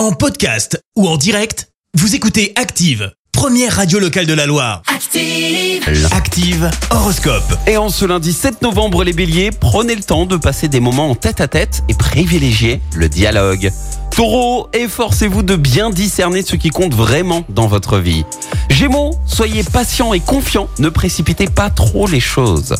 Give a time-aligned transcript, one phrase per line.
[0.00, 4.80] En podcast ou en direct, vous écoutez Active, première radio locale de la Loire.
[4.86, 6.08] Active.
[6.10, 7.54] Active Horoscope.
[7.66, 11.10] Et en ce lundi 7 novembre, les béliers, prenez le temps de passer des moments
[11.10, 13.70] en tête à tête et privilégiez le dialogue.
[14.16, 18.24] Taureau, efforcez-vous de bien discerner ce qui compte vraiment dans votre vie.
[18.70, 22.74] Gémeaux, soyez patient et confiant, ne précipitez pas trop les choses.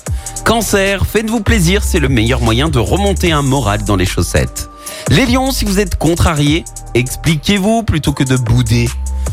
[0.46, 4.70] Cancer, faites-vous plaisir, c'est le meilleur moyen de remonter un moral dans les chaussettes.
[5.08, 6.64] Les lions, si vous êtes contrariés,
[6.94, 8.88] expliquez-vous plutôt que de bouder.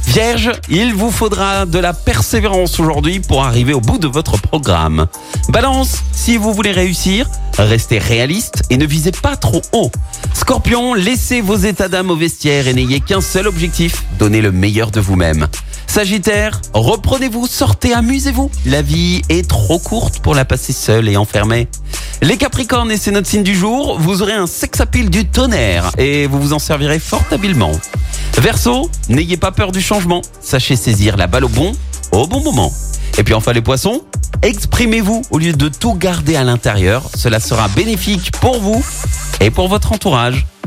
[0.07, 5.07] Vierge, il vous faudra de la persévérance aujourd'hui pour arriver au bout de votre programme.
[5.49, 9.91] Balance, si vous voulez réussir, restez réaliste et ne visez pas trop haut.
[10.33, 14.91] Scorpion, laissez vos états d'âme au vestiaire et n'ayez qu'un seul objectif, donner le meilleur
[14.91, 15.47] de vous-même.
[15.87, 18.51] Sagittaire, reprenez-vous, sortez, amusez-vous.
[18.65, 21.67] La vie est trop courte pour la passer seule et enfermée.
[22.21, 25.91] Les Capricornes, et c'est notre signe du jour, vous aurez un sex appeal du tonnerre
[25.99, 27.71] et vous vous en servirez fort habilement.
[28.39, 31.73] Verseau, n'ayez pas peur du changement, sachez saisir la balle au bon,
[32.11, 32.73] au bon moment.
[33.19, 34.01] Et puis enfin les poissons,
[34.41, 38.83] exprimez-vous au lieu de tout garder à l'intérieur, cela sera bénéfique pour vous
[39.39, 40.47] et pour votre entourage.